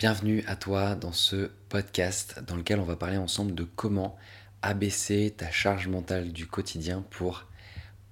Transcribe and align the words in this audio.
Bienvenue 0.00 0.44
à 0.46 0.54
toi 0.54 0.94
dans 0.94 1.10
ce 1.10 1.50
podcast 1.68 2.40
dans 2.46 2.54
lequel 2.54 2.78
on 2.78 2.84
va 2.84 2.94
parler 2.94 3.16
ensemble 3.16 3.56
de 3.56 3.64
comment 3.64 4.16
abaisser 4.62 5.34
ta 5.36 5.50
charge 5.50 5.88
mentale 5.88 6.32
du 6.32 6.46
quotidien 6.46 7.04
pour 7.10 7.46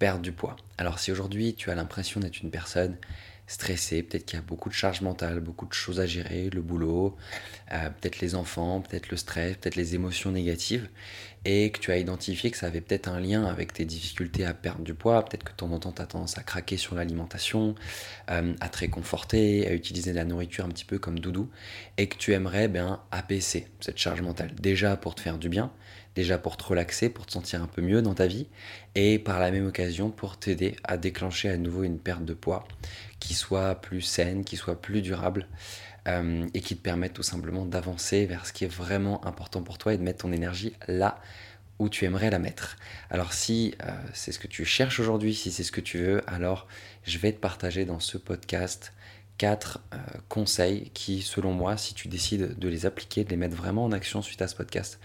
perdre 0.01 0.21
du 0.21 0.33
poids. 0.33 0.57
Alors 0.79 0.99
si 0.99 1.12
aujourd'hui 1.12 1.54
tu 1.54 1.71
as 1.71 1.77
l'impression 1.77 2.19
d'être 2.19 2.43
une 2.43 2.51
personne 2.51 2.96
stressé, 3.46 4.03
peut-être 4.03 4.27
qu'il 4.27 4.38
y 4.38 4.43
a 4.43 4.45
beaucoup 4.45 4.69
de 4.69 4.75
charges 4.75 5.01
mentales, 5.01 5.40
beaucoup 5.40 5.66
de 5.66 5.72
choses 5.72 6.00
à 6.00 6.06
gérer, 6.06 6.50
le 6.50 6.62
boulot, 6.62 7.16
euh, 7.72 7.91
peut-être 7.91 8.21
les 8.21 8.34
enfants, 8.34 8.80
peut-être 8.80 9.09
le 9.11 9.16
stress, 9.16 9.57
peut-être 9.57 9.77
les 9.77 9.95
émotions 9.95 10.32
négatives, 10.32 10.89
et 11.45 11.71
que 11.71 11.79
tu 11.79 11.93
as 11.93 11.98
identifié 11.98 12.50
que 12.50 12.57
ça 12.57 12.67
avait 12.67 12.80
peut-être 12.80 13.09
un 13.09 13.21
lien 13.21 13.45
avec 13.45 13.72
tes 13.72 13.85
difficultés 13.85 14.45
à 14.45 14.53
perdre 14.53 14.82
du 14.82 14.95
poids, 14.95 15.25
peut-être 15.25 15.45
que 15.45 15.53
de 15.53 15.57
temps 15.57 15.71
en 15.71 15.79
temps 15.79 15.93
tu 15.93 16.04
tendance 16.07 16.39
à 16.39 16.43
craquer 16.43 16.77
sur 16.77 16.96
l'alimentation, 16.96 17.77
euh, 18.30 18.54
à 18.61 18.68
te 18.68 18.79
réconforter, 18.79 19.67
à 19.68 19.72
utiliser 19.72 20.13
la 20.13 20.25
nourriture 20.25 20.64
un 20.64 20.71
petit 20.71 20.85
peu 20.85 20.99
comme 20.99 21.21
doudou, 21.21 21.49
et 21.99 22.08
que 22.08 22.17
tu 22.17 22.32
aimerais 22.32 22.67
bien 22.67 23.00
apaiser 23.13 23.68
cette 23.81 23.99
charge 23.99 24.22
mentale, 24.22 24.53
déjà 24.61 24.96
pour 24.96 25.14
te 25.14 25.21
faire 25.21 25.39
du 25.39 25.49
bien, 25.49 25.71
déjà 26.16 26.38
pour 26.38 26.56
te 26.56 26.64
relaxer, 26.64 27.11
pour 27.11 27.26
te 27.26 27.32
sentir 27.32 27.62
un 27.62 27.66
peu 27.66 27.82
mieux 27.82 28.02
dans 28.02 28.14
ta 28.14 28.26
vie, 28.26 28.48
et 28.94 29.18
par 29.18 29.38
la 29.38 29.50
même 29.52 29.66
occasion 29.66 30.11
pour 30.11 30.39
t'aider 30.39 30.75
à 30.82 30.96
déclencher 30.96 31.50
à 31.50 31.56
nouveau 31.58 31.84
une 31.84 31.98
perte 31.98 32.25
de 32.25 32.34
poids 32.34 32.66
qui 33.20 33.34
soit 33.34 33.77
plus 33.77 34.00
saine, 34.00 34.44
qui 34.44 34.56
soit 34.56 34.80
plus 34.80 35.02
durable, 35.02 35.47
euh, 36.08 36.47
et 36.55 36.61
qui 36.61 36.77
te 36.77 36.83
permette 36.83 37.12
tout 37.12 37.22
simplement 37.22 37.64
d'avancer 37.64 38.27
vers 38.27 38.47
ce 38.47 38.52
qui 38.52 38.64
est 38.64 38.72
vraiment 38.72 39.25
important 39.27 39.62
pour 39.62 39.77
toi 39.77 39.92
et 39.92 39.98
de 39.98 40.02
mettre 40.02 40.22
ton 40.22 40.33
énergie 40.33 40.72
là 40.89 41.20
où 41.78 41.89
tu 41.89 42.05
aimerais 42.05 42.30
la 42.30 42.39
mettre. 42.39 42.77
Alors 43.11 43.33
si 43.33 43.75
euh, 43.84 43.91
c'est 44.14 44.33
ce 44.33 44.39
que 44.39 44.47
tu 44.47 44.64
cherches 44.64 45.00
aujourd'hui, 45.00 45.34
si 45.34 45.50
c'est 45.50 45.64
ce 45.64 45.72
que 45.72 45.80
tu 45.80 45.98
veux, 45.98 46.22
alors 46.27 46.67
je 47.05 47.19
vais 47.19 47.33
te 47.33 47.39
partager 47.39 47.84
dans 47.84 48.00
ce 48.00 48.19
podcast 48.19 48.92
quatre 49.39 49.81
euh, 49.92 49.98
conseils 50.28 50.91
qui, 50.95 51.22
selon 51.22 51.53
moi, 51.53 51.77
si 51.77 51.95
tu 51.95 52.08
décides 52.08 52.58
de 52.58 52.69
les 52.69 52.86
appliquer, 52.86 53.25
de 53.25 53.31
les 53.31 53.36
mettre 53.36 53.56
vraiment 53.56 53.84
en 53.84 53.92
action 53.92 54.22
suite 54.22 54.42
à 54.42 54.48
ce 54.48 54.55
podcast, 54.55 54.98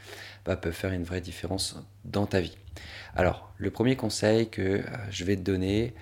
bah, 0.45 0.55
peuvent 0.55 0.73
faire 0.73 0.93
une 0.93 1.03
vraie 1.03 1.21
différence 1.21 1.77
dans 2.05 2.25
ta 2.25 2.39
vie. 2.39 2.57
Alors, 3.15 3.51
le 3.57 3.71
premier 3.71 3.95
conseil 3.95 4.49
que 4.49 4.61
euh, 4.61 4.83
je 5.09 5.23
vais 5.25 5.35
te 5.35 5.41
donner, 5.41 5.93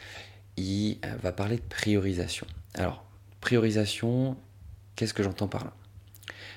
il 0.58 1.00
euh, 1.06 1.16
va 1.22 1.32
parler 1.32 1.58
de 1.58 1.62
priorisation. 1.62 2.46
Alors, 2.76 3.04
priorisation, 3.42 4.38
qu'est-ce 4.96 5.14
que 5.14 5.24
j'entends 5.24 5.48
par 5.48 5.66
là? 5.66 5.74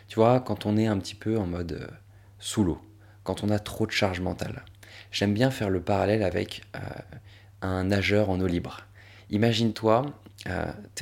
Tu 0.09 0.17
vois, 0.17 0.41
quand 0.41 0.67
on 0.67 0.77
est 0.77 0.87
un 0.87 0.99
petit 0.99 1.15
peu 1.15 1.39
en 1.39 1.47
mode 1.47 1.89
sous 2.39 2.65
l'eau, 2.65 2.81
quand 3.25 3.45
on 3.45 3.49
a 3.49 3.59
trop 3.59 3.87
de 3.87 3.93
charge 3.93 4.21
mentale, 4.21 4.65
j'aime 5.11 5.33
bien 5.33 5.51
faire 5.51 5.71
le 5.71 5.81
parallèle 5.81 6.23
avec 6.23 6.63
un 7.63 7.85
nageur 7.85 8.29
en 8.29 8.39
eau 8.41 8.47
libre. 8.47 8.81
Imagine-toi, 9.31 10.05
tu 10.45 10.51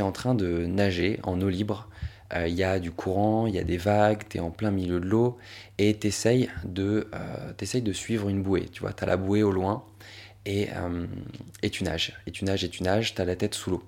es 0.00 0.02
en 0.02 0.12
train 0.12 0.34
de 0.34 0.66
nager 0.66 1.18
en 1.22 1.40
eau 1.40 1.48
libre, 1.48 1.88
il 2.32 2.38
euh, 2.38 2.48
y 2.48 2.62
a 2.62 2.78
du 2.78 2.92
courant, 2.92 3.46
il 3.46 3.54
y 3.54 3.58
a 3.58 3.64
des 3.64 3.76
vagues, 3.76 4.22
tu 4.28 4.36
es 4.36 4.40
en 4.40 4.50
plein 4.50 4.70
milieu 4.70 5.00
de 5.00 5.06
l'eau 5.06 5.38
et 5.78 5.98
tu 5.98 6.06
essayes 6.06 6.48
de, 6.64 7.08
euh, 7.14 7.80
de 7.80 7.92
suivre 7.92 8.28
une 8.28 8.42
bouée. 8.42 8.66
Tu 8.72 8.80
vois, 8.80 8.92
tu 8.92 9.02
as 9.02 9.06
la 9.06 9.16
bouée 9.16 9.42
au 9.42 9.50
loin 9.50 9.84
et, 10.46 10.68
et 11.62 11.70
tu 11.70 11.84
nages. 11.84 12.12
Et 12.26 12.30
tu 12.30 12.44
nages 12.44 12.64
et 12.64 12.68
tu 12.68 12.82
nages, 12.82 13.14
tu 13.14 13.20
as 13.20 13.24
la 13.24 13.36
tête 13.36 13.54
sous 13.54 13.70
l'eau. 13.70 13.82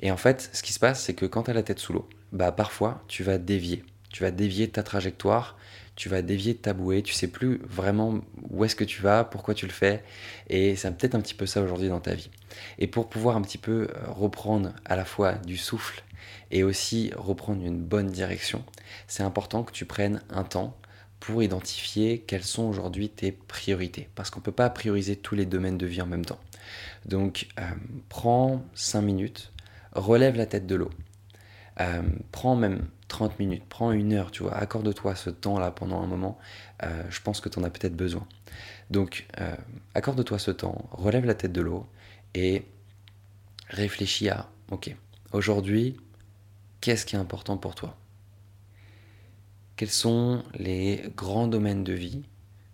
Et 0.00 0.10
en 0.10 0.16
fait, 0.16 0.50
ce 0.52 0.62
qui 0.62 0.72
se 0.72 0.78
passe, 0.78 1.02
c'est 1.02 1.14
que 1.14 1.26
quand 1.26 1.44
tu 1.44 1.50
as 1.50 1.54
la 1.54 1.62
tête 1.62 1.78
sous 1.78 1.92
l'eau, 1.92 2.08
bah, 2.32 2.52
parfois 2.52 3.02
tu 3.08 3.22
vas 3.24 3.38
dévier. 3.38 3.84
Tu 4.12 4.22
vas 4.22 4.30
dévier 4.30 4.68
ta 4.68 4.82
trajectoire 4.82 5.56
tu 5.94 6.08
vas 6.08 6.22
dévier 6.22 6.54
de 6.54 6.58
ta 6.58 6.72
bouée, 6.72 7.02
tu 7.02 7.12
sais 7.12 7.28
plus 7.28 7.60
vraiment 7.64 8.20
où 8.50 8.64
est-ce 8.64 8.76
que 8.76 8.84
tu 8.84 9.02
vas, 9.02 9.24
pourquoi 9.24 9.54
tu 9.54 9.66
le 9.66 9.72
fais, 9.72 10.02
et 10.48 10.74
c'est 10.74 10.90
peut-être 10.96 11.14
un 11.14 11.20
petit 11.20 11.34
peu 11.34 11.46
ça 11.46 11.62
aujourd'hui 11.62 11.88
dans 11.88 12.00
ta 12.00 12.14
vie. 12.14 12.30
Et 12.78 12.86
pour 12.86 13.08
pouvoir 13.08 13.36
un 13.36 13.42
petit 13.42 13.58
peu 13.58 13.88
euh, 13.90 14.10
reprendre 14.10 14.72
à 14.84 14.96
la 14.96 15.04
fois 15.04 15.34
du 15.34 15.56
souffle 15.56 16.02
et 16.50 16.62
aussi 16.64 17.12
reprendre 17.16 17.64
une 17.64 17.78
bonne 17.78 18.10
direction, 18.10 18.64
c'est 19.06 19.22
important 19.22 19.64
que 19.64 19.72
tu 19.72 19.84
prennes 19.84 20.22
un 20.30 20.44
temps 20.44 20.76
pour 21.20 21.42
identifier 21.42 22.20
quelles 22.26 22.42
sont 22.42 22.64
aujourd'hui 22.64 23.08
tes 23.08 23.30
priorités, 23.30 24.08
parce 24.14 24.30
qu'on 24.30 24.40
ne 24.40 24.44
peut 24.44 24.50
pas 24.50 24.70
prioriser 24.70 25.16
tous 25.16 25.34
les 25.34 25.46
domaines 25.46 25.78
de 25.78 25.86
vie 25.86 26.00
en 26.00 26.06
même 26.06 26.24
temps. 26.24 26.40
Donc 27.04 27.48
euh, 27.60 27.62
prends 28.08 28.64
5 28.74 29.02
minutes, 29.02 29.52
relève 29.92 30.36
la 30.36 30.46
tête 30.46 30.66
de 30.66 30.74
l'eau, 30.74 30.90
euh, 31.80 32.02
prends 32.32 32.56
même 32.56 32.86
30 33.12 33.38
minutes, 33.38 33.64
prends 33.68 33.92
une 33.92 34.14
heure, 34.14 34.30
tu 34.30 34.42
vois, 34.42 34.54
accorde-toi 34.54 35.14
ce 35.14 35.28
temps-là 35.28 35.70
pendant 35.70 36.00
un 36.00 36.06
moment, 36.06 36.38
euh, 36.82 37.02
je 37.10 37.20
pense 37.20 37.42
que 37.42 37.50
tu 37.50 37.58
en 37.58 37.62
as 37.62 37.68
peut-être 37.68 37.94
besoin. 37.94 38.26
Donc, 38.90 39.26
euh, 39.38 39.54
accorde-toi 39.94 40.38
ce 40.38 40.50
temps, 40.50 40.88
relève 40.90 41.26
la 41.26 41.34
tête 41.34 41.52
de 41.52 41.60
l'eau 41.60 41.86
et 42.34 42.64
réfléchis 43.68 44.30
à, 44.30 44.48
ok, 44.70 44.96
aujourd'hui, 45.32 45.98
qu'est-ce 46.80 47.04
qui 47.04 47.14
est 47.14 47.18
important 47.18 47.58
pour 47.58 47.74
toi? 47.74 47.98
Quels 49.76 49.90
sont 49.90 50.42
les 50.54 51.02
grands 51.14 51.48
domaines 51.48 51.84
de 51.84 51.92
vie 51.92 52.22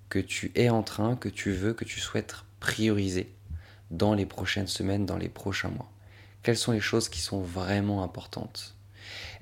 que 0.09 0.21
tu 0.21 0.53
es 0.55 0.69
en 0.69 0.85
train, 0.85 1.17
que 1.17 1.29
tu 1.29 1.51
veux, 1.51 1.75
que 1.75 1.85
tu 1.85 1.99
souhaites 1.99 2.37
prioriser 2.61 3.35
dans 3.91 4.15
les 4.15 4.25
prochaines 4.25 4.69
semaines, 4.69 5.05
dans 5.05 5.19
les 5.19 5.29
prochains 5.29 5.71
mois? 5.71 5.91
Quelles 6.45 6.57
sont 6.57 6.73
les 6.73 6.81
choses 6.81 7.09
qui 7.09 7.21
sont 7.21 7.41
vraiment 7.41 8.05
importantes? 8.05 8.78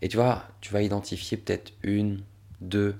Et 0.03 0.09
tu 0.09 0.16
vois, 0.16 0.44
tu 0.60 0.72
vas 0.72 0.82
identifier 0.82 1.37
peut-être 1.37 1.72
une, 1.82 2.22
deux, 2.60 2.97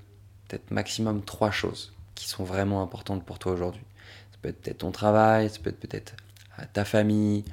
peut-être 0.47 0.71
maximum 0.71 1.23
trois 1.23 1.51
choses 1.51 1.93
qui 2.15 2.27
sont 2.27 2.43
vraiment 2.43 2.81
importantes 2.81 3.25
pour 3.25 3.39
toi 3.39 3.51
aujourd'hui. 3.51 3.83
Ça 4.31 4.37
peut 4.41 4.49
être 4.49 4.61
peut-être 4.61 4.79
ton 4.79 4.91
travail, 4.91 5.49
ça 5.49 5.59
peut 5.59 5.69
être 5.69 5.79
peut-être 5.79 6.15
euh, 6.59 6.63
ta 6.73 6.85
famille, 6.85 7.45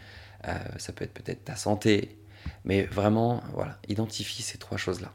euh, 0.47 0.58
ça 0.78 0.92
peut 0.92 1.04
être 1.04 1.12
peut-être 1.12 1.44
ta 1.44 1.56
santé. 1.56 2.16
Mais 2.64 2.82
vraiment, 2.82 3.42
voilà, 3.53 3.78
identifie 3.88 4.42
ces 4.42 4.58
trois 4.58 4.78
choses-là. 4.78 5.12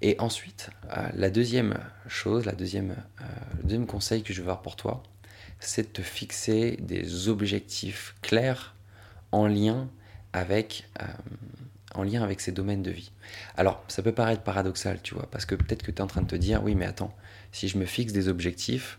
Et 0.00 0.16
ensuite, 0.18 0.70
euh, 0.96 1.08
la 1.14 1.30
deuxième 1.30 1.78
chose, 2.08 2.44
la 2.44 2.52
deuxième, 2.52 2.96
le 3.56 3.62
deuxième 3.62 3.86
conseil 3.86 4.22
que 4.22 4.32
je 4.32 4.40
veux 4.40 4.48
avoir 4.48 4.62
pour 4.62 4.74
toi, 4.74 5.02
c'est 5.60 5.82
de 5.82 5.88
te 5.88 6.02
fixer 6.02 6.76
des 6.80 7.28
objectifs 7.28 8.16
clairs 8.20 8.74
en 9.30 9.46
lien 9.46 9.88
avec 10.32 10.88
en 11.94 12.02
lien 12.02 12.22
avec 12.22 12.40
ces 12.40 12.52
domaines 12.52 12.82
de 12.82 12.90
vie. 12.90 13.12
Alors, 13.56 13.82
ça 13.88 14.02
peut 14.02 14.12
paraître 14.12 14.42
paradoxal, 14.42 15.00
tu 15.02 15.14
vois, 15.14 15.28
parce 15.30 15.46
que 15.46 15.54
peut-être 15.54 15.82
que 15.82 15.90
tu 15.90 15.98
es 15.98 16.00
en 16.00 16.06
train 16.06 16.22
de 16.22 16.26
te 16.26 16.36
dire, 16.36 16.62
oui, 16.62 16.74
mais 16.74 16.86
attends, 16.86 17.14
si 17.52 17.68
je 17.68 17.78
me 17.78 17.84
fixe 17.84 18.12
des 18.12 18.28
objectifs, 18.28 18.98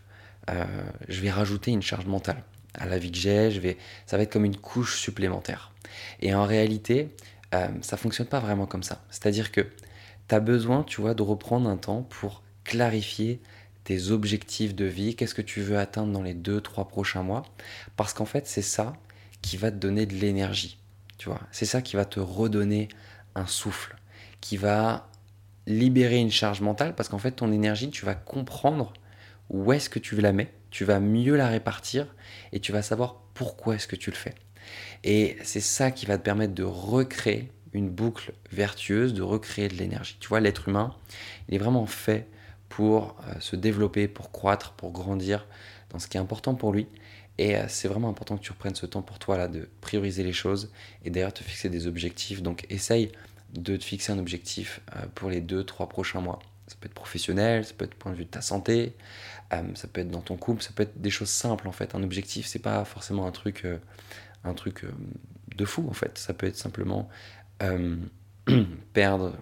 euh, 0.50 0.64
je 1.08 1.20
vais 1.20 1.30
rajouter 1.30 1.70
une 1.70 1.82
charge 1.82 2.06
mentale 2.06 2.42
à 2.74 2.86
la 2.86 2.98
vie 2.98 3.10
que 3.10 3.18
j'ai, 3.18 3.50
je 3.50 3.60
vais, 3.60 3.76
ça 4.06 4.16
va 4.16 4.22
être 4.22 4.32
comme 4.32 4.44
une 4.44 4.56
couche 4.56 5.00
supplémentaire. 5.00 5.72
Et 6.20 6.34
en 6.34 6.44
réalité, 6.44 7.14
euh, 7.54 7.68
ça 7.82 7.96
fonctionne 7.96 8.26
pas 8.26 8.40
vraiment 8.40 8.66
comme 8.66 8.82
ça. 8.82 9.02
C'est-à-dire 9.10 9.52
que 9.52 9.62
tu 10.28 10.34
as 10.34 10.40
besoin, 10.40 10.82
tu 10.82 11.00
vois, 11.00 11.14
de 11.14 11.22
reprendre 11.22 11.68
un 11.68 11.76
temps 11.76 12.02
pour 12.02 12.42
clarifier 12.64 13.40
tes 13.84 14.10
objectifs 14.10 14.74
de 14.74 14.86
vie, 14.86 15.14
qu'est-ce 15.14 15.34
que 15.34 15.42
tu 15.42 15.60
veux 15.60 15.78
atteindre 15.78 16.12
dans 16.12 16.22
les 16.22 16.34
deux, 16.34 16.60
trois 16.60 16.88
prochains 16.88 17.22
mois, 17.22 17.42
parce 17.96 18.14
qu'en 18.14 18.24
fait, 18.24 18.46
c'est 18.46 18.62
ça 18.62 18.94
qui 19.42 19.56
va 19.58 19.70
te 19.70 19.76
donner 19.76 20.06
de 20.06 20.14
l'énergie. 20.14 20.78
C'est 21.50 21.66
ça 21.66 21.82
qui 21.82 21.96
va 21.96 22.04
te 22.04 22.20
redonner 22.20 22.88
un 23.34 23.46
souffle, 23.46 23.96
qui 24.40 24.56
va 24.56 25.08
libérer 25.66 26.18
une 26.18 26.30
charge 26.30 26.60
mentale 26.60 26.94
parce 26.94 27.08
qu'en 27.08 27.18
fait 27.18 27.32
ton 27.32 27.52
énergie, 27.52 27.90
tu 27.90 28.04
vas 28.04 28.14
comprendre 28.14 28.92
où 29.50 29.72
est-ce 29.72 29.88
que 29.88 29.98
tu 29.98 30.16
la 30.20 30.32
mets, 30.32 30.52
tu 30.70 30.84
vas 30.84 31.00
mieux 31.00 31.36
la 31.36 31.48
répartir 31.48 32.06
et 32.52 32.60
tu 32.60 32.72
vas 32.72 32.82
savoir 32.82 33.16
pourquoi 33.34 33.76
est-ce 33.76 33.88
que 33.88 33.96
tu 33.96 34.10
le 34.10 34.16
fais. 34.16 34.34
Et 35.02 35.36
c'est 35.42 35.60
ça 35.60 35.90
qui 35.90 36.06
va 36.06 36.18
te 36.18 36.22
permettre 36.22 36.54
de 36.54 36.62
recréer 36.62 37.50
une 37.72 37.90
boucle 37.90 38.32
vertueuse, 38.52 39.14
de 39.14 39.22
recréer 39.22 39.68
de 39.68 39.74
l'énergie. 39.74 40.16
Tu 40.20 40.28
vois, 40.28 40.40
l'être 40.40 40.68
humain, 40.68 40.94
il 41.48 41.54
est 41.54 41.58
vraiment 41.58 41.86
fait 41.86 42.28
pour 42.68 43.16
euh, 43.26 43.34
se 43.40 43.56
développer, 43.56 44.08
pour 44.08 44.30
croître, 44.32 44.72
pour 44.72 44.92
grandir 44.92 45.46
dans 45.90 45.98
ce 45.98 46.08
qui 46.08 46.16
est 46.16 46.20
important 46.20 46.54
pour 46.54 46.72
lui. 46.72 46.86
Et 47.38 47.56
euh, 47.56 47.64
c'est 47.68 47.88
vraiment 47.88 48.08
important 48.08 48.36
que 48.36 48.42
tu 48.42 48.52
reprennes 48.52 48.74
ce 48.74 48.86
temps 48.86 49.02
pour 49.02 49.18
toi 49.18 49.36
là 49.36 49.48
de 49.48 49.68
prioriser 49.80 50.22
les 50.22 50.32
choses 50.32 50.70
et 51.04 51.10
d'ailleurs 51.10 51.32
te 51.32 51.42
fixer 51.42 51.68
des 51.68 51.86
objectifs. 51.86 52.42
Donc 52.42 52.66
essaye 52.70 53.10
de 53.52 53.76
te 53.76 53.84
fixer 53.84 54.12
un 54.12 54.18
objectif 54.18 54.80
euh, 54.96 55.06
pour 55.14 55.30
les 55.30 55.40
2-3 55.40 55.88
prochains 55.88 56.20
mois. 56.20 56.38
Ça 56.66 56.76
peut 56.80 56.86
être 56.86 56.94
professionnel, 56.94 57.64
ça 57.64 57.74
peut 57.76 57.84
être 57.84 57.94
point 57.94 58.12
de 58.12 58.16
vue 58.16 58.24
de 58.24 58.30
ta 58.30 58.40
santé, 58.40 58.94
euh, 59.52 59.62
ça 59.74 59.86
peut 59.86 60.00
être 60.00 60.10
dans 60.10 60.22
ton 60.22 60.36
couple, 60.36 60.62
ça 60.62 60.70
peut 60.74 60.84
être 60.84 61.00
des 61.00 61.10
choses 61.10 61.28
simples 61.28 61.68
en 61.68 61.72
fait. 61.72 61.94
Un 61.94 62.02
objectif, 62.02 62.46
c'est 62.46 62.60
pas 62.60 62.84
forcément 62.84 63.26
un 63.26 63.32
truc, 63.32 63.66
un 64.44 64.54
truc 64.54 64.86
de 65.56 65.64
fou 65.64 65.86
en 65.90 65.92
fait. 65.92 66.16
Ça 66.16 66.32
peut 66.32 66.46
être 66.46 66.56
simplement 66.56 67.08
perdre 68.94 69.36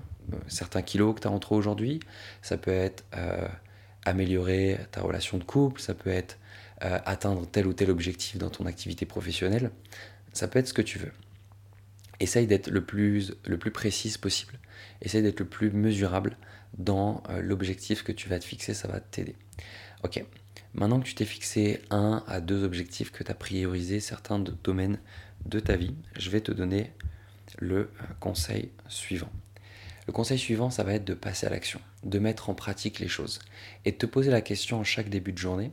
certains 0.48 0.82
kilos 0.82 1.14
que 1.14 1.20
tu 1.20 1.28
as 1.28 1.30
en 1.30 1.38
trop 1.38 1.56
aujourd'hui. 1.56 2.00
Ça 2.40 2.56
peut 2.56 2.72
être 2.72 3.04
améliorer 4.04 4.80
ta 4.90 5.02
relation 5.02 5.38
de 5.38 5.44
couple. 5.44 5.80
Ça 5.80 5.94
peut 5.94 6.10
être 6.10 6.38
euh, 6.84 6.98
atteindre 7.04 7.46
tel 7.46 7.66
ou 7.66 7.72
tel 7.72 7.90
objectif 7.90 8.38
dans 8.38 8.50
ton 8.50 8.66
activité 8.66 9.06
professionnelle. 9.06 9.70
Ça 10.32 10.48
peut 10.48 10.58
être 10.58 10.68
ce 10.68 10.74
que 10.74 10.82
tu 10.82 10.98
veux. 10.98 11.12
Essaye 12.20 12.46
d'être 12.46 12.68
le 12.70 12.84
plus, 12.84 13.34
le 13.44 13.58
précise 13.58 14.16
possible. 14.16 14.58
Essaye 15.00 15.22
d'être 15.22 15.40
le 15.40 15.46
plus 15.46 15.70
mesurable 15.70 16.36
dans 16.78 17.22
euh, 17.28 17.42
l'objectif 17.42 18.02
que 18.02 18.12
tu 18.12 18.28
vas 18.28 18.38
te 18.38 18.44
fixer, 18.44 18.74
ça 18.74 18.88
va 18.88 19.00
t'aider. 19.00 19.36
Ok, 20.02 20.24
maintenant 20.74 21.00
que 21.00 21.06
tu 21.06 21.14
t'es 21.14 21.24
fixé 21.24 21.80
un 21.90 22.24
à 22.26 22.40
deux 22.40 22.64
objectifs, 22.64 23.12
que 23.12 23.22
tu 23.22 23.30
as 23.30 23.34
priorisé 23.34 24.00
certains 24.00 24.38
domaines 24.38 24.98
de 25.46 25.60
ta 25.60 25.76
vie, 25.76 25.94
je 26.18 26.30
vais 26.30 26.40
te 26.40 26.52
donner 26.52 26.92
le 27.58 27.76
euh, 27.76 27.88
conseil 28.20 28.70
suivant. 28.88 29.30
Le 30.06 30.12
conseil 30.12 30.38
suivant, 30.38 30.70
ça 30.70 30.82
va 30.82 30.94
être 30.94 31.04
de 31.04 31.14
passer 31.14 31.46
à 31.46 31.50
l'action, 31.50 31.80
de 32.02 32.18
mettre 32.18 32.50
en 32.50 32.54
pratique 32.54 32.98
les 32.98 33.08
choses 33.08 33.38
et 33.84 33.92
de 33.92 33.96
te 33.96 34.06
poser 34.06 34.30
la 34.30 34.40
question 34.40 34.80
en 34.80 34.84
chaque 34.84 35.08
début 35.08 35.32
de 35.32 35.38
journée, 35.38 35.70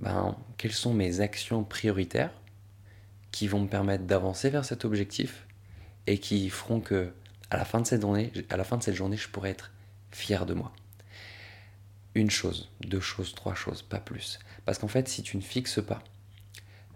ben, 0.00 0.36
quelles 0.56 0.72
sont 0.72 0.94
mes 0.94 1.20
actions 1.20 1.62
prioritaires 1.62 2.32
qui 3.30 3.46
vont 3.46 3.60
me 3.60 3.68
permettre 3.68 4.04
d'avancer 4.04 4.50
vers 4.50 4.64
cet 4.64 4.84
objectif 4.84 5.46
et 6.06 6.18
qui 6.18 6.50
feront 6.50 6.80
que 6.80 7.12
à 7.50 7.56
la 7.56 7.64
fin 7.64 7.80
de 7.80 7.86
cette 7.86 8.02
journée, 8.94 9.16
je 9.16 9.28
pourrai 9.28 9.50
être 9.50 9.72
fier 10.10 10.46
de 10.46 10.54
moi? 10.54 10.72
Une 12.14 12.30
chose, 12.30 12.70
deux 12.80 13.00
choses, 13.00 13.34
trois 13.34 13.54
choses, 13.54 13.82
pas 13.82 14.00
plus. 14.00 14.38
Parce 14.64 14.78
qu'en 14.78 14.88
fait, 14.88 15.08
si 15.08 15.22
tu 15.22 15.36
ne 15.36 15.42
fixes 15.42 15.82
pas 15.84 16.02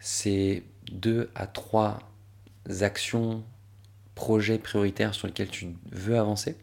ces 0.00 0.64
deux 0.90 1.30
à 1.34 1.46
trois 1.46 1.98
actions, 2.80 3.44
projets 4.14 4.58
prioritaires 4.58 5.14
sur 5.14 5.26
lesquels 5.26 5.48
tu 5.48 5.76
veux 5.90 6.18
avancer, 6.18 6.56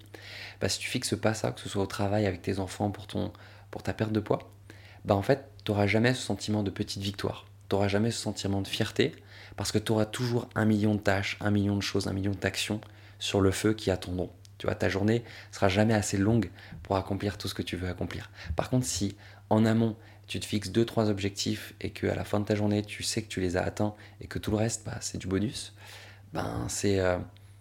bah, 0.59 0.69
si 0.69 0.79
tu 0.79 0.89
fixes 0.89 1.17
pas 1.19 1.33
ça, 1.33 1.51
que 1.51 1.61
ce 1.61 1.69
soit 1.69 1.83
au 1.83 1.87
travail, 1.87 2.25
avec 2.25 2.41
tes 2.41 2.59
enfants, 2.59 2.91
pour 2.91 3.83
ta 3.83 3.93
perte 3.93 4.11
de 4.11 4.19
poids, 4.19 4.51
bah 5.05 5.15
en 5.15 5.21
fait, 5.21 5.49
tu 5.63 5.71
n'auras 5.71 5.87
jamais 5.87 6.13
ce 6.13 6.21
sentiment 6.21 6.63
de 6.63 6.71
petite 6.71 7.01
victoire. 7.01 7.45
Tu 7.69 7.75
n'auras 7.75 7.87
jamais 7.87 8.11
ce 8.11 8.19
sentiment 8.19 8.61
de 8.61 8.67
fierté, 8.67 9.15
parce 9.55 9.71
que 9.71 9.77
tu 9.77 9.91
auras 9.91 10.05
toujours 10.05 10.49
un 10.55 10.65
million 10.65 10.95
de 10.95 10.99
tâches, 10.99 11.37
un 11.41 11.51
million 11.51 11.75
de 11.75 11.81
choses, 11.81 12.07
un 12.07 12.13
million 12.13 12.31
d'actions 12.39 12.81
sur 13.19 13.41
le 13.41 13.51
feu 13.51 13.73
qui 13.73 13.91
attendront. 13.91 14.31
Tu 14.57 14.67
vois, 14.67 14.75
ta 14.75 14.89
journée 14.89 15.23
sera 15.51 15.69
jamais 15.69 15.93
assez 15.93 16.17
longue 16.17 16.51
pour 16.83 16.95
accomplir 16.95 17.37
tout 17.37 17.47
ce 17.47 17.53
que 17.53 17.63
tu 17.63 17.75
veux 17.75 17.89
accomplir. 17.89 18.29
Par 18.55 18.69
contre, 18.69 18.85
si 18.85 19.15
en 19.49 19.65
amont, 19.65 19.95
tu 20.27 20.39
te 20.39 20.45
fixes 20.45 20.69
deux 20.69 20.85
trois 20.85 21.09
objectifs 21.09 21.73
et 21.81 21.89
que 21.89 22.07
à 22.07 22.15
la 22.15 22.23
fin 22.23 22.39
de 22.39 22.45
ta 22.45 22.55
journée, 22.55 22.83
tu 22.83 23.03
sais 23.03 23.21
que 23.21 23.27
tu 23.27 23.41
les 23.41 23.57
as 23.57 23.63
atteints 23.63 23.95
et 24.21 24.27
que 24.27 24.39
tout 24.39 24.51
le 24.51 24.57
reste, 24.57 24.85
bah, 24.85 24.97
c'est 25.01 25.17
du 25.17 25.27
bonus, 25.27 25.73
ben 26.33 26.65
c'est 26.69 26.99
euh, 26.99 27.17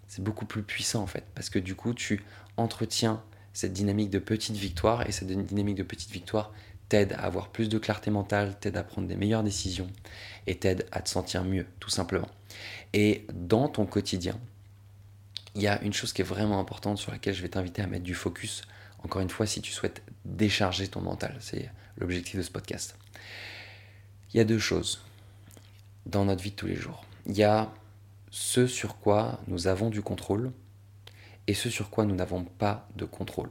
c'est 0.07 0.23
beaucoup 0.23 0.45
plus 0.45 0.63
puissant 0.63 1.01
en 1.01 1.07
fait, 1.07 1.25
parce 1.35 1.49
que 1.49 1.59
du 1.59 1.75
coup, 1.75 1.93
tu 1.93 2.23
entretiens 2.57 3.21
cette 3.53 3.73
dynamique 3.73 4.09
de 4.09 4.19
petite 4.19 4.55
victoire 4.55 5.07
et 5.07 5.11
cette 5.11 5.27
dynamique 5.27 5.75
de 5.75 5.83
petite 5.83 6.11
victoire 6.11 6.53
t'aide 6.91 7.13
à 7.13 7.21
avoir 7.21 7.47
plus 7.47 7.69
de 7.69 7.77
clarté 7.77 8.11
mentale, 8.11 8.59
t'aide 8.59 8.75
à 8.75 8.83
prendre 8.83 9.07
des 9.07 9.15
meilleures 9.15 9.43
décisions 9.43 9.87
et 10.45 10.55
t'aide 10.55 10.85
à 10.91 11.01
te 11.01 11.07
sentir 11.07 11.45
mieux, 11.45 11.65
tout 11.79 11.89
simplement. 11.89 12.27
Et 12.91 13.25
dans 13.33 13.69
ton 13.69 13.85
quotidien, 13.85 14.37
il 15.55 15.61
y 15.61 15.69
a 15.69 15.81
une 15.83 15.93
chose 15.93 16.11
qui 16.11 16.21
est 16.21 16.25
vraiment 16.25 16.59
importante 16.59 16.97
sur 16.97 17.13
laquelle 17.13 17.33
je 17.33 17.41
vais 17.41 17.47
t'inviter 17.47 17.81
à 17.81 17.87
mettre 17.87 18.03
du 18.03 18.13
focus, 18.13 18.63
encore 19.05 19.21
une 19.21 19.29
fois, 19.29 19.45
si 19.45 19.61
tu 19.61 19.71
souhaites 19.71 20.03
décharger 20.25 20.89
ton 20.89 20.99
mental. 20.99 21.37
C'est 21.39 21.71
l'objectif 21.97 22.35
de 22.35 22.41
ce 22.41 22.51
podcast. 22.51 22.97
Il 24.33 24.37
y 24.37 24.41
a 24.41 24.43
deux 24.43 24.59
choses 24.59 25.01
dans 26.07 26.25
notre 26.25 26.43
vie 26.43 26.51
de 26.51 26.57
tous 26.57 26.67
les 26.67 26.75
jours. 26.75 27.05
Il 27.25 27.37
y 27.37 27.43
a 27.43 27.71
ce 28.31 28.67
sur 28.67 28.97
quoi 28.97 29.39
nous 29.47 29.67
avons 29.67 29.89
du 29.89 30.01
contrôle 30.01 30.51
et 31.47 31.53
ce 31.53 31.69
sur 31.69 31.89
quoi 31.89 32.03
nous 32.03 32.15
n'avons 32.15 32.43
pas 32.43 32.89
de 32.97 33.05
contrôle. 33.05 33.49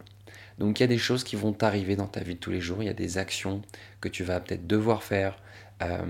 Donc 0.61 0.79
il 0.79 0.83
y 0.83 0.85
a 0.85 0.89
des 0.89 0.99
choses 0.99 1.25
qui 1.25 1.37
vont 1.37 1.55
t'arriver 1.55 1.97
dans 1.97 2.07
ta 2.07 2.21
vie 2.21 2.35
de 2.35 2.39
tous 2.39 2.51
les 2.51 2.61
jours, 2.61 2.83
il 2.83 2.87
y 2.87 2.91
a 2.91 2.95
des 2.95 3.17
actions 3.17 3.63
que 4.03 4.11
tu 4.11 4.25
vas 4.25 4.41
peut-être 4.41 4.67
devoir 4.67 5.03
faire, 5.03 5.39
euh, 5.81 6.05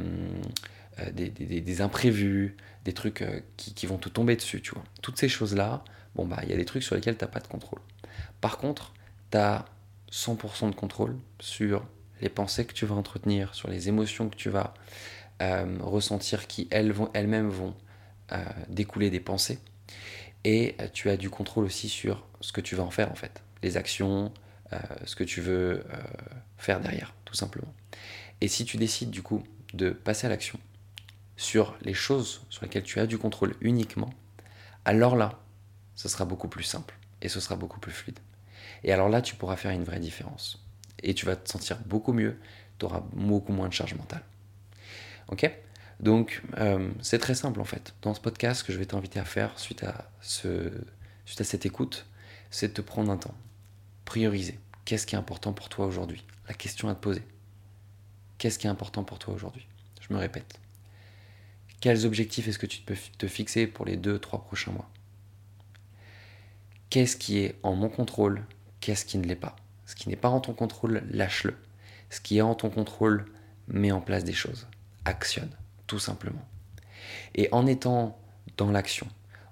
euh, 0.98 1.10
des, 1.12 1.80
imprévus, 1.80 2.56
des 2.84 2.92
trucs 2.92 3.22
euh, 3.22 3.40
qui, 3.56 3.86
vont 3.86 3.96
te 3.96 4.08
tomber 4.08 4.34
dessus, 4.34 4.60
tu 4.60 4.72
vois. 4.72 4.82
Toutes 5.02 5.18
ces 5.18 5.28
choses-là, 5.28 5.84
bon 6.16 6.26
bah 6.26 6.40
il 6.42 6.50
y 6.50 6.52
a 6.52 6.56
des 6.56 6.64
trucs 6.64 6.82
sur 6.82 6.96
lesquels 6.96 7.16
tu 7.16 7.24
n'as 7.24 7.30
pas 7.30 7.38
de 7.38 7.46
contrôle. 7.46 7.78
Par 8.40 8.58
contre, 8.58 8.92
tu 9.30 9.38
as 9.38 9.66
100% 10.10 10.70
de 10.70 10.74
contrôle 10.74 11.16
sur 11.38 11.86
les 12.20 12.28
pensées 12.28 12.64
que 12.64 12.74
tu 12.74 12.86
vas 12.86 12.96
entretenir, 12.96 13.54
sur 13.54 13.70
les 13.70 13.88
émotions 13.88 14.28
que 14.28 14.36
tu 14.36 14.50
vas 14.50 14.74
ressentir 15.80 16.46
qui 16.48 16.68
elles-mêmes 16.70 17.48
vont 17.48 17.74
découler 18.68 19.08
des 19.08 19.20
pensées. 19.20 19.58
Et 20.44 20.76
tu 20.92 21.08
as 21.08 21.16
du 21.16 21.30
contrôle 21.30 21.64
aussi 21.64 21.88
sur 21.88 22.26
ce 22.42 22.52
que 22.52 22.60
tu 22.60 22.74
vas 22.74 22.82
en 22.82 22.90
faire 22.90 23.10
en 23.10 23.14
fait 23.14 23.40
les 23.62 23.76
actions, 23.76 24.32
euh, 24.72 24.78
ce 25.04 25.16
que 25.16 25.24
tu 25.24 25.40
veux 25.40 25.84
euh, 25.92 26.02
faire 26.58 26.80
derrière, 26.80 27.14
tout 27.24 27.34
simplement. 27.34 27.72
Et 28.40 28.48
si 28.48 28.64
tu 28.64 28.76
décides 28.76 29.10
du 29.10 29.22
coup 29.22 29.42
de 29.74 29.90
passer 29.90 30.26
à 30.26 30.30
l'action 30.30 30.58
sur 31.36 31.76
les 31.82 31.94
choses 31.94 32.42
sur 32.50 32.64
lesquelles 32.64 32.82
tu 32.82 33.00
as 33.00 33.06
du 33.06 33.18
contrôle 33.18 33.54
uniquement, 33.60 34.10
alors 34.84 35.16
là, 35.16 35.40
ce 35.94 36.08
sera 36.08 36.24
beaucoup 36.24 36.48
plus 36.48 36.62
simple 36.62 36.94
et 37.22 37.28
ce 37.28 37.40
sera 37.40 37.56
beaucoup 37.56 37.80
plus 37.80 37.92
fluide. 37.92 38.18
Et 38.84 38.92
alors 38.92 39.08
là, 39.08 39.20
tu 39.20 39.34
pourras 39.34 39.56
faire 39.56 39.70
une 39.72 39.84
vraie 39.84 40.00
différence. 40.00 40.64
Et 41.02 41.14
tu 41.14 41.26
vas 41.26 41.36
te 41.36 41.48
sentir 41.50 41.78
beaucoup 41.86 42.12
mieux, 42.12 42.38
tu 42.78 42.86
auras 42.86 43.02
beaucoup 43.12 43.52
moins 43.52 43.68
de 43.68 43.72
charge 43.72 43.94
mentale. 43.94 44.22
Ok? 45.28 45.50
Donc, 46.00 46.42
euh, 46.58 46.90
c'est 47.02 47.18
très 47.18 47.34
simple 47.34 47.60
en 47.60 47.64
fait. 47.64 47.94
Dans 48.02 48.14
ce 48.14 48.20
podcast, 48.20 48.60
ce 48.60 48.64
que 48.64 48.72
je 48.72 48.78
vais 48.78 48.86
t'inviter 48.86 49.20
à 49.20 49.24
faire 49.24 49.58
suite 49.58 49.84
à, 49.84 50.10
ce, 50.20 50.72
suite 51.26 51.40
à 51.42 51.44
cette 51.44 51.66
écoute, 51.66 52.06
c'est 52.50 52.68
de 52.68 52.72
te 52.72 52.80
prendre 52.80 53.12
un 53.12 53.16
temps, 53.16 53.34
prioriser. 54.10 54.58
Qu'est-ce 54.84 55.06
qui 55.06 55.14
est 55.14 55.18
important 55.18 55.52
pour 55.52 55.68
toi 55.68 55.86
aujourd'hui? 55.86 56.24
La 56.48 56.54
question 56.54 56.88
à 56.88 56.96
te 56.96 57.00
poser. 57.00 57.22
Qu'est-ce 58.38 58.58
qui 58.58 58.66
est 58.66 58.70
important 58.70 59.04
pour 59.04 59.20
toi 59.20 59.32
aujourd'hui? 59.32 59.68
Je 60.00 60.12
me 60.12 60.18
répète. 60.18 60.58
Quels 61.80 62.04
objectifs 62.06 62.48
est-ce 62.48 62.58
que 62.58 62.66
tu 62.66 62.80
peux 62.80 62.96
te 63.18 63.28
fixer 63.28 63.68
pour 63.68 63.84
les 63.84 63.96
deux, 63.96 64.18
trois 64.18 64.42
prochains 64.42 64.72
mois? 64.72 64.90
Qu'est-ce 66.90 67.16
qui 67.16 67.38
est 67.38 67.54
en 67.62 67.76
mon 67.76 67.88
contrôle? 67.88 68.44
Qu'est-ce 68.80 69.04
qui 69.04 69.16
ne 69.16 69.28
l'est 69.28 69.36
pas? 69.36 69.54
Ce 69.86 69.94
qui 69.94 70.08
n'est 70.08 70.16
pas 70.16 70.28
en 70.28 70.40
ton 70.40 70.54
contrôle, 70.54 71.04
lâche-le. 71.08 71.56
Ce 72.10 72.20
qui 72.20 72.38
est 72.38 72.42
en 72.42 72.56
ton 72.56 72.68
contrôle, 72.68 73.26
mets 73.68 73.92
en 73.92 74.00
place 74.00 74.24
des 74.24 74.32
choses. 74.32 74.66
Actionne, 75.04 75.56
tout 75.86 76.00
simplement. 76.00 76.44
Et 77.36 77.48
en 77.52 77.64
étant 77.64 78.18
dans 78.56 78.72
l'action, 78.72 79.06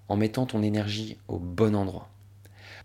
en 0.08 0.16
mettant 0.16 0.46
ton 0.46 0.64
énergie 0.64 1.16
au 1.28 1.38
bon 1.38 1.76
endroit, 1.76 2.10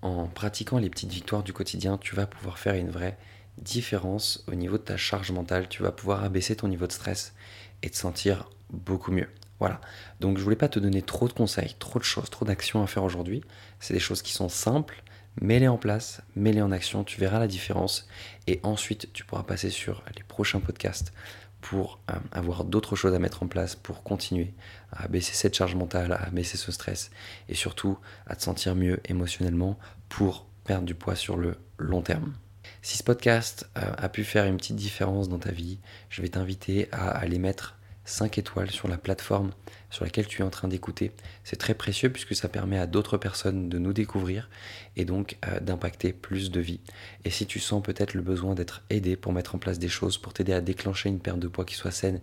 en 0.03 0.27
pratiquant 0.27 0.77
les 0.77 0.89
petites 0.89 1.11
victoires 1.11 1.43
du 1.43 1.53
quotidien, 1.53 1.97
tu 1.97 2.13
vas 2.13 2.27
pouvoir 2.27 2.59
faire 2.59 2.75
une 2.75 2.91
vraie 2.91 3.17
différence 3.57 4.43
au 4.47 4.55
niveau 4.55 4.77
de 4.77 4.83
ta 4.83 4.97
charge 4.97 5.31
mentale. 5.31 5.69
Tu 5.69 5.81
vas 5.81 5.91
pouvoir 5.91 6.23
abaisser 6.23 6.55
ton 6.55 6.67
niveau 6.67 6.87
de 6.87 6.91
stress 6.91 7.33
et 7.81 7.89
te 7.89 7.95
sentir 7.95 8.49
beaucoup 8.69 9.11
mieux. 9.11 9.29
Voilà. 9.59 9.79
Donc 10.19 10.37
je 10.37 10.43
voulais 10.43 10.57
pas 10.57 10.67
te 10.67 10.79
donner 10.79 11.01
trop 11.01 11.27
de 11.29 11.33
conseils, 11.33 11.75
trop 11.79 11.99
de 11.99 12.03
choses, 12.03 12.29
trop 12.29 12.43
d'actions 12.43 12.83
à 12.83 12.87
faire 12.87 13.03
aujourd'hui. 13.03 13.43
C'est 13.79 13.93
des 13.93 13.99
choses 13.99 14.21
qui 14.21 14.33
sont 14.33 14.49
simples. 14.49 15.03
Mets-les 15.41 15.69
en 15.69 15.77
place, 15.77 16.21
mets-les 16.35 16.61
en 16.61 16.71
action, 16.71 17.03
tu 17.03 17.19
verras 17.19 17.39
la 17.39 17.47
différence. 17.47 18.07
Et 18.45 18.59
ensuite, 18.63 19.11
tu 19.13 19.23
pourras 19.23 19.43
passer 19.43 19.69
sur 19.69 20.03
les 20.15 20.23
prochains 20.23 20.59
podcasts 20.59 21.13
pour 21.63 21.99
euh, 22.11 22.15
avoir 22.33 22.65
d'autres 22.65 22.97
choses 22.97 23.15
à 23.15 23.19
mettre 23.19 23.41
en 23.41 23.47
place 23.47 23.75
pour 23.75 24.03
continuer 24.03 24.53
à 24.91 25.07
baisser 25.07 25.33
cette 25.33 25.55
charge 25.55 25.75
mentale, 25.75 26.11
à 26.11 26.29
baisser 26.29 26.57
ce 26.57 26.73
stress 26.73 27.09
et 27.47 27.55
surtout 27.55 27.97
à 28.27 28.35
te 28.35 28.43
sentir 28.43 28.75
mieux 28.75 28.99
émotionnellement 29.05 29.79
pour 30.09 30.45
perdre 30.65 30.85
du 30.85 30.93
poids 30.93 31.15
sur 31.15 31.37
le 31.37 31.55
long 31.77 32.01
terme. 32.01 32.33
Si 32.81 32.97
ce 32.97 33.03
podcast 33.03 33.69
euh, 33.77 33.93
a 33.97 34.09
pu 34.09 34.25
faire 34.25 34.45
une 34.45 34.57
petite 34.57 34.75
différence 34.75 35.29
dans 35.29 35.39
ta 35.39 35.51
vie, 35.51 35.79
je 36.09 36.21
vais 36.21 36.27
t'inviter 36.27 36.89
à 36.91 37.09
aller 37.11 37.39
mettre 37.39 37.77
5 38.05 38.37
étoiles 38.37 38.71
sur 38.71 38.87
la 38.87 38.97
plateforme 38.97 39.51
sur 39.89 40.03
laquelle 40.03 40.27
tu 40.27 40.41
es 40.41 40.43
en 40.43 40.49
train 40.49 40.67
d'écouter. 40.67 41.11
C'est 41.43 41.55
très 41.55 41.75
précieux 41.75 42.09
puisque 42.09 42.35
ça 42.35 42.49
permet 42.49 42.79
à 42.79 42.87
d'autres 42.87 43.17
personnes 43.17 43.69
de 43.69 43.77
nous 43.77 43.93
découvrir 43.93 44.49
et 44.95 45.05
donc 45.05 45.37
euh, 45.45 45.59
d'impacter 45.59 46.13
plus 46.13 46.49
de 46.49 46.59
vie. 46.59 46.79
Et 47.25 47.29
si 47.29 47.45
tu 47.45 47.59
sens 47.59 47.83
peut-être 47.83 48.15
le 48.15 48.21
besoin 48.21 48.55
d'être 48.55 48.81
aidé 48.89 49.15
pour 49.15 49.33
mettre 49.33 49.55
en 49.55 49.59
place 49.59 49.77
des 49.77 49.89
choses, 49.89 50.17
pour 50.17 50.33
t'aider 50.33 50.53
à 50.53 50.61
déclencher 50.61 51.09
une 51.09 51.19
perte 51.19 51.39
de 51.39 51.47
poids 51.47 51.65
qui 51.65 51.75
soit 51.75 51.91
saine, 51.91 52.21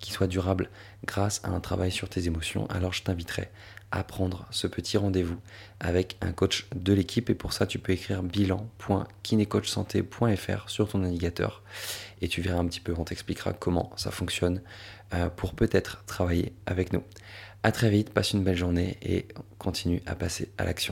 qui 0.00 0.10
soit 0.10 0.26
durable 0.26 0.68
grâce 1.06 1.40
à 1.44 1.50
un 1.50 1.60
travail 1.60 1.92
sur 1.92 2.08
tes 2.08 2.26
émotions, 2.26 2.66
alors 2.66 2.92
je 2.92 3.04
t'inviterai 3.04 3.50
à 3.92 4.02
prendre 4.02 4.48
ce 4.50 4.66
petit 4.66 4.96
rendez-vous 4.96 5.38
avec 5.78 6.16
un 6.22 6.32
coach 6.32 6.66
de 6.74 6.92
l'équipe 6.94 7.30
et 7.30 7.34
pour 7.34 7.52
ça 7.52 7.66
tu 7.66 7.78
peux 7.78 7.92
écrire 7.92 8.22
bilan.kinecoachsanté.fr 8.22 10.70
sur 10.70 10.88
ton 10.88 10.98
navigateur 10.98 11.62
et 12.22 12.28
tu 12.28 12.40
verras 12.40 12.60
un 12.60 12.66
petit 12.66 12.80
peu, 12.80 12.94
on 12.96 13.04
t'expliquera 13.04 13.52
comment 13.52 13.92
ça 13.96 14.10
fonctionne 14.10 14.62
pour 15.36 15.54
peut-être 15.54 16.04
travailler 16.06 16.52
avec 16.66 16.92
nous. 16.92 17.02
A 17.62 17.70
très 17.70 17.90
vite, 17.90 18.10
passe 18.10 18.32
une 18.32 18.42
belle 18.42 18.56
journée 18.56 18.96
et 19.02 19.26
continue 19.58 20.02
à 20.06 20.16
passer 20.16 20.50
à 20.58 20.64
l'action. 20.64 20.90